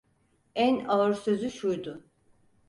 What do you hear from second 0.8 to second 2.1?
ağır sözü şuydu: